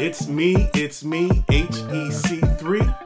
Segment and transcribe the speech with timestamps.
[0.00, 2.96] It's me, it's me, HEC3,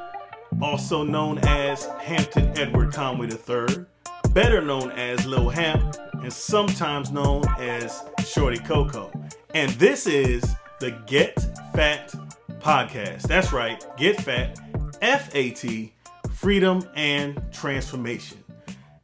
[0.61, 3.87] also known as Hampton Edward Conway III,
[4.35, 9.11] better known as Lil Hamp, and sometimes known as Shorty Coco.
[9.55, 10.45] And this is
[10.79, 11.35] the Get
[11.75, 12.15] Fat
[12.61, 13.23] Podcast.
[13.23, 14.59] That's right, Get Fat,
[15.01, 15.93] F A T,
[16.33, 18.39] Freedom and Transformation.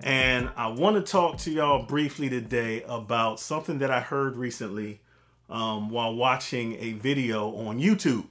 [0.01, 5.01] And I want to talk to y'all briefly today about something that I heard recently
[5.51, 8.27] um, while watching a video on YouTube.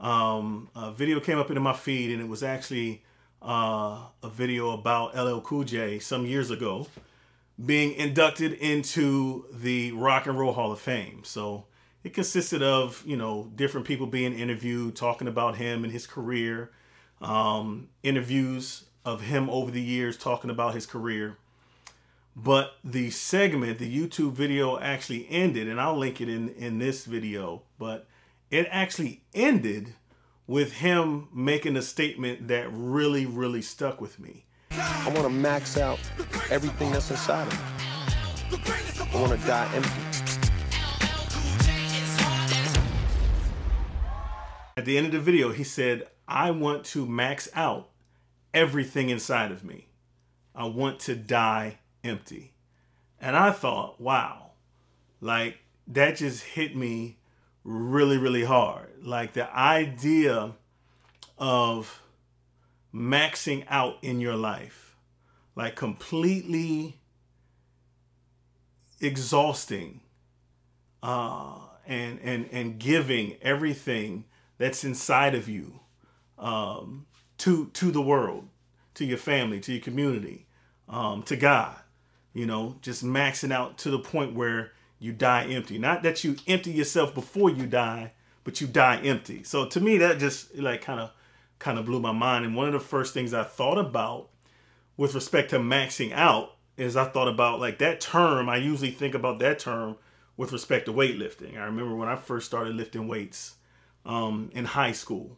[0.00, 3.04] Um, a video came up into my feed, and it was actually
[3.40, 6.88] uh, a video about LL Cool J some years ago
[7.64, 11.22] being inducted into the Rock and Roll Hall of Fame.
[11.24, 11.66] So
[12.04, 16.70] it consisted of you know different people being interviewed, talking about him and his career,
[17.20, 21.38] um, interviews of him over the years, talking about his career.
[22.36, 27.04] But the segment, the YouTube video actually ended, and I'll link it in, in this
[27.04, 28.06] video, but
[28.48, 29.94] it actually ended
[30.46, 34.44] with him making a statement that really, really stuck with me.
[34.70, 35.98] I want to max out
[36.50, 39.08] everything that's inside of me.
[39.12, 40.02] I want to die empty.
[44.76, 47.88] At the end of the video, he said, I want to max out
[48.54, 49.88] everything inside of me.
[50.54, 52.52] I want to die empty.
[53.20, 54.50] And I thought, wow,
[55.20, 55.58] like
[55.88, 57.16] that just hit me
[57.64, 58.90] really, really hard.
[59.02, 60.52] Like the idea
[61.38, 62.02] of
[62.94, 64.96] maxing out in your life,
[65.54, 67.00] like completely
[69.00, 70.00] exhausting
[71.02, 74.24] uh, and, and, and giving everything
[74.58, 75.80] that's inside of you
[76.38, 77.06] um,
[77.38, 78.48] to, to the world,
[78.94, 80.46] to your family, to your community,
[80.88, 81.76] um, to God
[82.38, 84.70] you know, just maxing out to the point where
[85.00, 85.76] you die empty.
[85.76, 88.12] Not that you empty yourself before you die,
[88.44, 89.42] but you die empty.
[89.42, 91.10] So to me, that just like kind of
[91.58, 92.44] kind of blew my mind.
[92.44, 94.28] And one of the first things I thought about
[94.96, 98.48] with respect to maxing out is I thought about like that term.
[98.48, 99.96] I usually think about that term
[100.36, 101.58] with respect to weightlifting.
[101.58, 103.56] I remember when I first started lifting weights
[104.06, 105.36] um, in high school.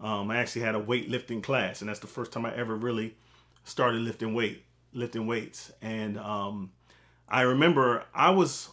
[0.00, 3.16] Um, I actually had a weightlifting class, and that's the first time I ever really
[3.64, 4.62] started lifting weight
[4.96, 5.72] lifting weights.
[5.80, 6.72] And um,
[7.28, 8.70] I remember I was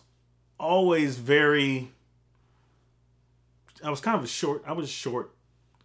[0.60, 1.92] always very,
[3.84, 5.33] I was kind of a short, I was short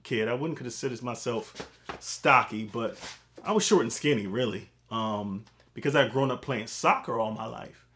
[0.09, 0.29] kid.
[0.29, 1.71] I wouldn't consider myself
[2.01, 2.99] stocky, but
[3.45, 7.47] I was short and skinny, really, um, because I'd grown up playing soccer all my
[7.47, 7.87] life.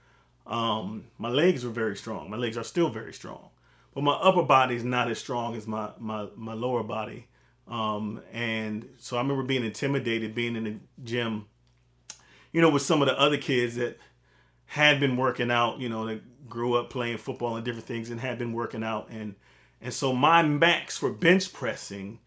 [0.47, 2.31] Um, my legs were very strong.
[2.31, 3.51] My legs are still very strong,
[3.95, 7.27] but my upper body is not as strong as my my my lower body.
[7.69, 11.47] Um, and so I remember being intimidated, being in the gym
[12.53, 13.99] you know, with some of the other kids that
[14.67, 18.21] had been working out, you know, that grew up playing football and different things and
[18.21, 19.09] had been working out.
[19.11, 19.35] And
[19.83, 22.21] and so my max for bench pressing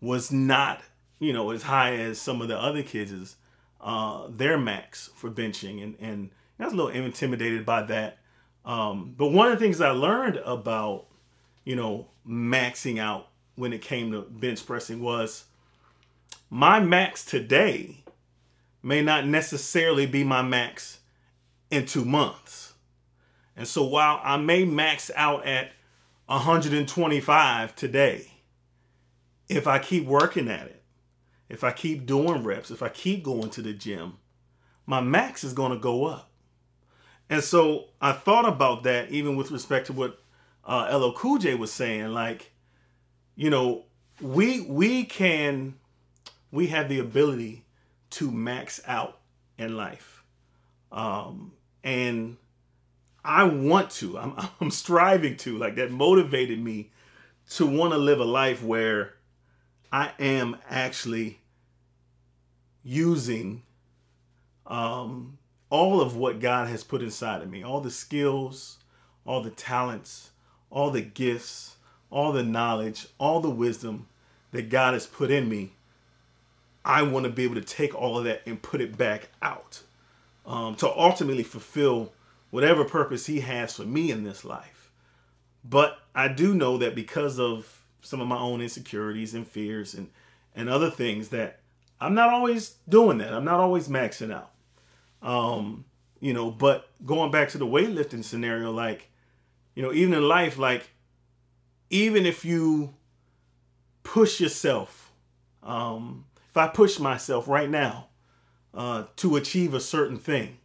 [0.00, 0.82] was not,
[1.18, 3.36] you know, as high as some of the other kids'
[3.80, 5.82] uh, their max for benching.
[5.82, 8.18] And, and I was a little intimidated by that.
[8.64, 11.06] Um, but one of the things I learned about,
[11.64, 15.46] you know, maxing out when it came to bench pressing was
[16.48, 18.04] my max today
[18.82, 21.00] may not necessarily be my max
[21.70, 22.74] in two months.
[23.56, 25.72] And so while I may max out at
[26.30, 28.30] 125 today,
[29.48, 30.82] if I keep working at it,
[31.48, 34.18] if I keep doing reps, if I keep going to the gym,
[34.86, 36.30] my max is going to go up.
[37.28, 40.20] And so I thought about that even with respect to what
[40.64, 42.08] uh, Cool J was saying.
[42.08, 42.52] Like,
[43.34, 43.86] you know,
[44.20, 45.74] we we can
[46.52, 47.64] we have the ability
[48.10, 49.18] to max out
[49.58, 50.22] in life.
[50.92, 51.52] Um,
[51.82, 52.36] and
[53.24, 56.90] I want to, I'm, I'm striving to, like that motivated me
[57.50, 59.14] to want to live a life where
[59.92, 61.40] I am actually
[62.82, 63.62] using
[64.66, 65.38] um,
[65.68, 68.78] all of what God has put inside of me, all the skills,
[69.26, 70.30] all the talents,
[70.70, 71.76] all the gifts,
[72.10, 74.06] all the knowledge, all the wisdom
[74.52, 75.72] that God has put in me.
[76.84, 79.82] I want to be able to take all of that and put it back out
[80.46, 82.12] um, to ultimately fulfill
[82.50, 84.90] whatever purpose He has for me in this life.
[85.64, 90.10] But I do know that because of some of my own insecurities and fears and,
[90.54, 91.60] and other things that
[92.00, 93.32] I'm not always doing that.
[93.32, 94.50] I'm not always maxing out.
[95.22, 95.84] Um,
[96.18, 99.10] you know, but going back to the weightlifting scenario, like,
[99.74, 100.90] you know, even in life, like,
[101.90, 102.94] even if you
[104.02, 105.12] push yourself,
[105.62, 108.08] um, if I push myself right now
[108.72, 110.58] uh, to achieve a certain thing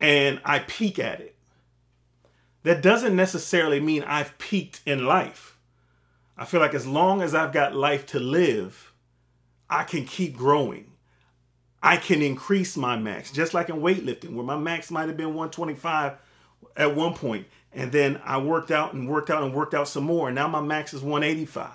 [0.00, 1.36] and I peak at it,
[2.62, 5.56] that doesn't necessarily mean I've peaked in life.
[6.36, 8.92] I feel like as long as I've got life to live,
[9.68, 10.92] I can keep growing.
[11.82, 15.28] I can increase my max, just like in weightlifting, where my max might have been
[15.28, 16.14] 125
[16.76, 20.04] at one point, and then I worked out and worked out and worked out some
[20.04, 21.70] more, and now my max is 185.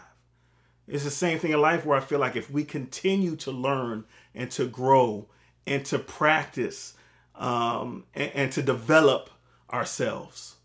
[0.87, 4.05] It's the same thing in life where I feel like if we continue to learn
[4.35, 5.27] and to grow
[5.65, 6.94] and to practice
[7.37, 9.29] um, and, and to develop
[9.71, 10.55] ourselves,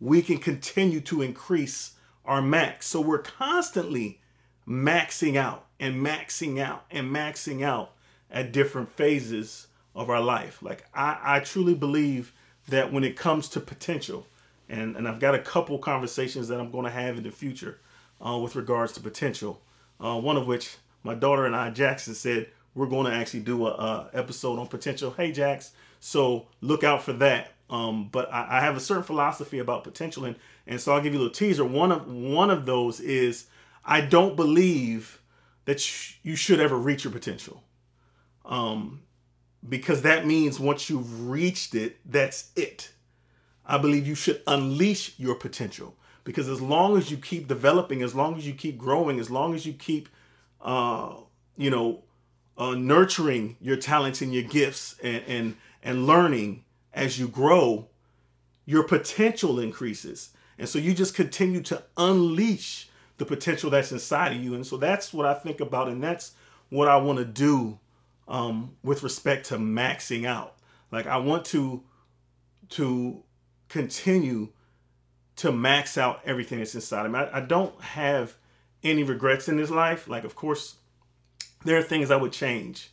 [0.00, 1.92] we can continue to increase
[2.24, 2.86] our max.
[2.86, 4.20] So we're constantly
[4.66, 7.92] maxing out and maxing out and maxing out
[8.30, 10.62] at different phases of our life.
[10.62, 12.32] Like I, I truly believe
[12.68, 14.26] that when it comes to potential,
[14.68, 17.80] and, and I've got a couple conversations that I'm going to have in the future
[18.24, 19.60] uh, with regards to potential.
[19.98, 23.66] Uh, one of which my daughter and I, Jackson, said we're going to actually do
[23.66, 25.12] a, a episode on potential.
[25.16, 27.52] Hey, Jax, so look out for that.
[27.68, 30.34] Um, but I, I, have a certain philosophy about potential, and
[30.66, 31.64] and so I'll give you a little teaser.
[31.64, 33.46] One of one of those is
[33.84, 35.22] I don't believe
[35.66, 37.62] that sh- you should ever reach your potential,
[38.44, 39.02] um,
[39.68, 42.90] because that means once you've reached it, that's it.
[43.64, 48.14] I believe you should unleash your potential because as long as you keep developing, as
[48.14, 50.08] long as you keep growing, as long as you keep,
[50.60, 51.14] uh,
[51.56, 52.02] you know,
[52.60, 56.62] uh, nurturing your talents and your gifts and, and and learning
[56.92, 57.88] as you grow,
[58.66, 60.30] your potential increases.
[60.58, 64.54] And so you just continue to unleash the potential that's inside of you.
[64.54, 66.32] And so that's what I think about, and that's
[66.68, 67.78] what I want to do
[68.28, 70.56] um, with respect to maxing out.
[70.92, 71.82] Like I want to
[72.70, 73.22] to
[73.70, 74.48] continue
[75.36, 77.20] to max out everything that's inside of me.
[77.20, 78.34] I, I don't have
[78.82, 80.08] any regrets in this life.
[80.08, 80.76] Like, of course,
[81.64, 82.90] there are things I would change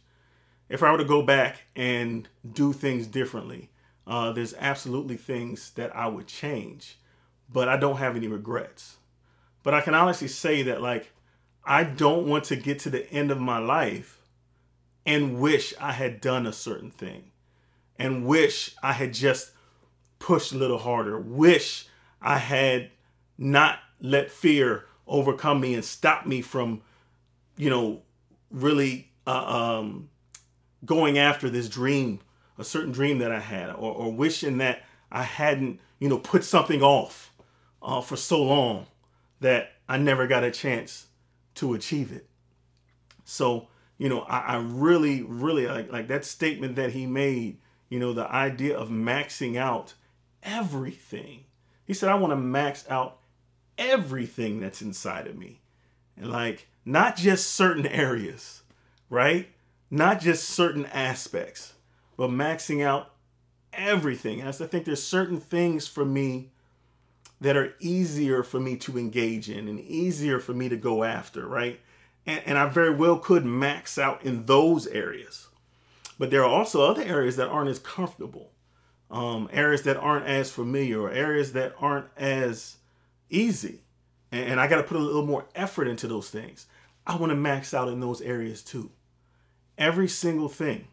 [0.70, 3.70] if I were to go back and do things differently,
[4.06, 6.98] uh, there's absolutely things that I would change,
[7.52, 8.98] but I don't have any regrets.
[9.64, 11.12] But I can honestly say that, like,
[11.66, 14.22] I don't want to get to the end of my life
[15.06, 17.32] and wish I had done a certain thing
[17.98, 19.52] and wish I had just
[20.20, 21.88] pushed a little harder, wish
[22.22, 22.92] I had
[23.38, 26.82] not let fear overcome me and stop me from,
[27.58, 28.02] you know,
[28.52, 30.10] really uh, um,
[30.86, 32.20] going after this dream,
[32.58, 36.44] a certain dream that I had, or, or wishing that I hadn't, you know, put
[36.44, 37.34] something off
[37.82, 38.88] uh, for so long
[39.40, 41.08] that I never got a chance
[41.56, 42.28] to achieve it.
[43.24, 43.68] So,
[43.98, 47.60] you know, I, I really, really like, like that statement that he made,
[47.90, 49.94] you know, the idea of maxing out
[50.44, 51.46] everything.
[51.86, 53.20] He said, I want to max out
[53.78, 55.62] everything that's inside of me.
[56.20, 58.64] Like, not just certain areas,
[59.10, 59.50] right?
[59.90, 61.74] not just certain aspects,
[62.18, 63.14] but maxing out
[63.74, 64.44] everything.
[64.44, 66.52] I think there's certain things for me
[67.40, 71.48] that are easier for me to engage in and easier for me to go after,
[71.48, 71.80] right?
[72.26, 75.48] And, and I very well could max out in those areas.
[76.18, 78.52] But there are also other areas that aren't as comfortable,
[79.12, 82.78] um, areas that aren't as familiar, or areas that aren't as
[83.30, 83.82] easy.
[84.32, 86.68] And, I got to put a little more effort into those things.
[87.06, 88.92] I want to max out in those areas too
[89.78, 90.88] every single thing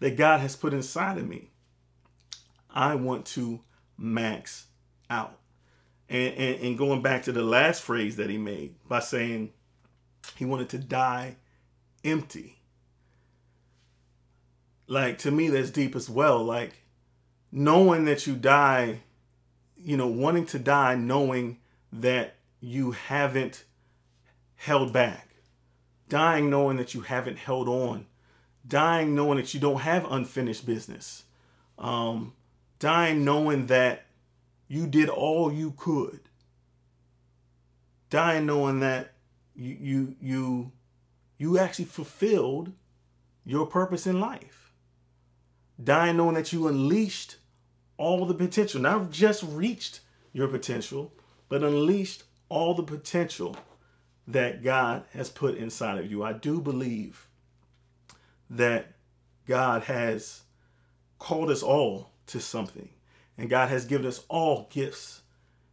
[0.00, 1.50] that God has put inside of me,
[2.70, 3.60] I want to
[3.96, 4.66] max
[5.08, 5.38] out.
[6.08, 9.52] And, and, and, going back to the last phrase that he made by saying
[10.36, 11.36] he wanted to die
[12.04, 12.58] empty.
[14.86, 16.44] Like to me, that's deep as well.
[16.44, 16.82] Like
[17.50, 19.00] knowing that you die,
[19.78, 21.58] you know, wanting to die, knowing
[22.00, 23.64] that you haven't
[24.56, 25.28] held back.
[26.08, 28.06] Dying knowing that you haven't held on,
[28.66, 31.24] dying knowing that you don't have unfinished business,
[31.78, 32.34] um,
[32.78, 34.04] dying knowing that
[34.68, 36.20] you did all you could,
[38.10, 39.14] dying knowing that
[39.56, 40.72] you you you
[41.38, 42.72] you actually fulfilled
[43.46, 44.74] your purpose in life,
[45.82, 47.36] dying knowing that you unleashed
[47.96, 50.00] all the potential, not just reached
[50.32, 51.12] your potential,
[51.48, 53.56] but unleashed all the potential
[54.26, 56.22] that God has put inside of you.
[56.22, 57.28] I do believe
[58.48, 58.92] that
[59.46, 60.42] God has
[61.18, 62.88] called us all to something,
[63.36, 65.22] and God has given us all gifts,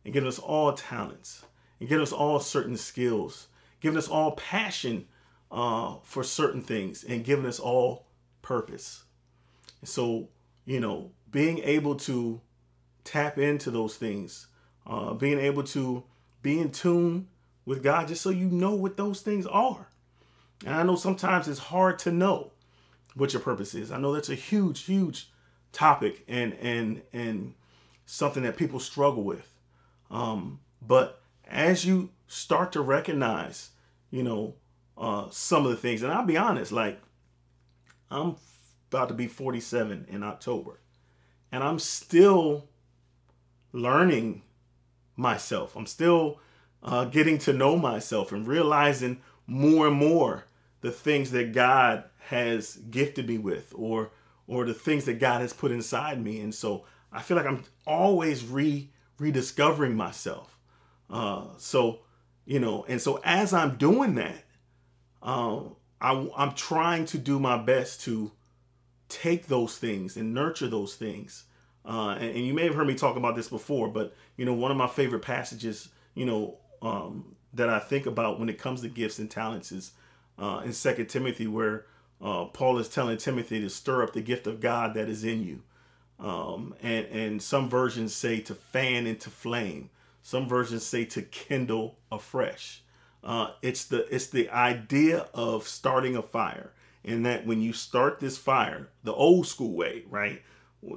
[0.04, 1.46] and given us all talents,
[1.80, 3.48] and given us all certain skills,
[3.80, 5.08] given us all passion
[5.52, 8.08] uh, for certain things, and given us all
[8.42, 9.04] purpose.
[9.84, 10.30] So,
[10.66, 12.42] you know, being able to
[13.04, 14.48] tap into those things,
[14.86, 16.04] uh, being able to
[16.42, 17.28] be in tune
[17.66, 19.88] with God just so you know what those things are.
[20.66, 22.52] And I know sometimes it's hard to know
[23.16, 23.92] what your purpose is.
[23.92, 25.30] I know that's a huge, huge
[25.72, 27.54] topic and and and
[28.06, 29.54] something that people struggle with.
[30.10, 33.70] Um, but as you start to recognize,
[34.10, 34.56] you know,
[34.98, 37.00] uh, some of the things, and I'll be honest, like
[38.10, 38.36] I'm
[38.90, 40.80] about to be 47 in October,
[41.52, 42.68] and I'm still
[43.72, 44.42] learning
[45.16, 45.76] myself.
[45.76, 46.40] I'm still
[46.84, 50.46] uh, getting to know myself and realizing more and more
[50.82, 54.12] the things that God has gifted me with, or
[54.48, 56.40] or the things that God has put inside me.
[56.42, 58.90] And so I feel like I'm always re
[59.20, 60.58] rediscovering myself.
[61.10, 62.00] Uh, so
[62.46, 64.44] you know, and so as I'm doing that,
[65.22, 68.32] um, I, I'm trying to do my best to
[69.08, 71.46] take those things and nurture those things.
[71.86, 74.54] Uh, and, and, you may have heard me talk about this before, but you know,
[74.54, 78.82] one of my favorite passages, you know, um, that I think about when it comes
[78.82, 79.92] to gifts and talents is
[80.38, 81.86] uh, in Second Timothy, where
[82.22, 85.44] uh, Paul is telling Timothy to stir up the gift of God that is in
[85.44, 85.64] you.
[86.20, 89.90] Um, and, and some versions say to fan into flame.
[90.22, 92.84] Some versions say to kindle afresh.
[93.24, 96.72] Uh, it's the it's the idea of starting a fire,
[97.04, 100.42] and that when you start this fire, the old school way, right?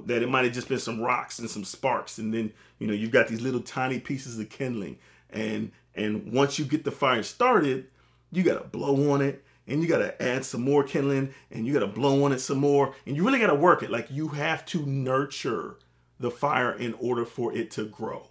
[0.05, 2.93] That it might have just been some rocks and some sparks, and then you know
[2.93, 4.97] you've got these little tiny pieces of kindling,
[5.29, 7.87] and and once you get the fire started,
[8.31, 11.87] you gotta blow on it, and you gotta add some more kindling, and you gotta
[11.87, 13.91] blow on it some more, and you really gotta work it.
[13.91, 15.77] Like you have to nurture
[16.19, 18.29] the fire in order for it to grow.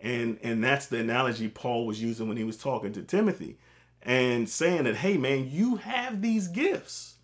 [0.00, 3.58] And and that's the analogy Paul was using when he was talking to Timothy
[4.06, 7.16] and saying that hey man you have these gifts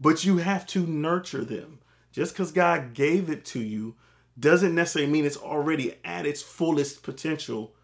[0.00, 1.80] but you have to nurture them
[2.14, 3.96] just cuz God gave it to you
[4.38, 7.74] doesn't necessarily mean it's already at its fullest potential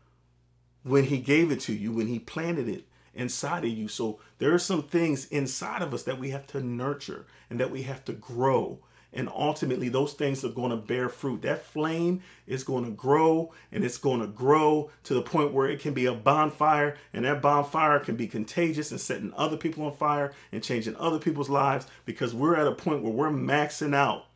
[0.83, 3.89] when he gave it to you when he planted it inside of you.
[3.89, 7.71] So there are some things inside of us that we have to nurture and that
[7.71, 8.79] we have to grow
[9.13, 11.43] and ultimately those things are going to bear fruit.
[11.43, 15.69] That flame is going to grow and it's going to grow to the point where
[15.69, 19.85] it can be a bonfire, and that bonfire can be contagious and setting other people
[19.85, 23.95] on fire and changing other people's lives because we're at a point where we're maxing
[23.95, 24.27] out.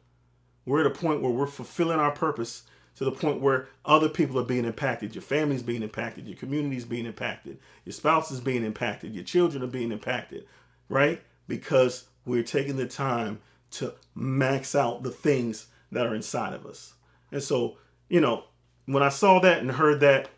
[0.66, 2.62] We're at a point where we're fulfilling our purpose
[2.96, 5.14] to the point where other people are being impacted.
[5.14, 9.62] Your family's being impacted, your community's being impacted, your spouse is being impacted, your children
[9.62, 10.46] are being impacted,
[10.88, 11.20] right?
[11.48, 13.40] Because we're taking the time
[13.74, 16.94] to max out the things that are inside of us.
[17.30, 17.78] And so,
[18.08, 18.44] you know,
[18.86, 20.28] when I saw that and heard that,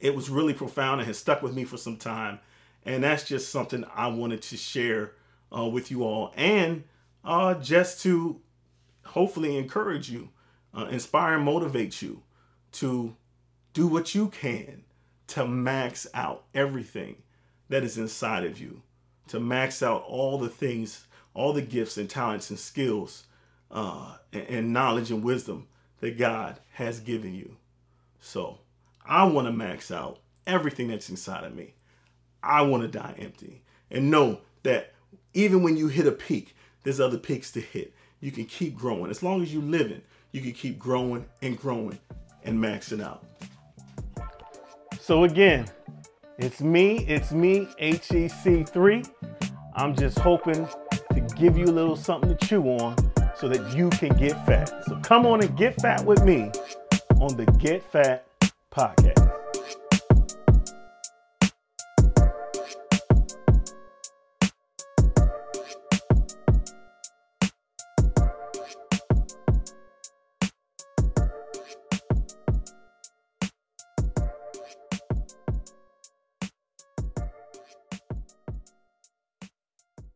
[0.00, 2.38] it was really profound and has stuck with me for some time.
[2.84, 5.12] And that's just something I wanted to share
[5.56, 6.84] uh, with you all and
[7.24, 8.40] uh, just to
[9.04, 10.28] hopefully encourage you,
[10.76, 12.22] uh, inspire and motivate you
[12.72, 13.16] to
[13.72, 14.84] do what you can
[15.28, 17.16] to max out everything
[17.68, 18.82] that is inside of you,
[19.28, 23.24] to max out all the things all the gifts and talents and skills
[23.70, 25.66] uh, and, and knowledge and wisdom
[26.00, 27.56] that God has given you.
[28.20, 28.58] So
[29.04, 31.74] I want to max out everything that's inside of me.
[32.42, 34.92] I want to die empty and know that
[35.34, 37.92] even when you hit a peak, there's other peaks to hit.
[38.20, 39.10] You can keep growing.
[39.10, 41.98] As long as you're living, you can keep growing and growing
[42.44, 43.24] and maxing out.
[45.00, 45.66] So again,
[46.38, 49.10] it's me, it's me, HEC3.
[49.74, 50.68] I'm just hoping
[51.14, 52.96] to give you a little something to chew on
[53.36, 54.70] so that you can get fat.
[54.86, 56.50] So come on and get fat with me
[57.20, 58.26] on the Get Fat
[58.70, 59.33] Podcast.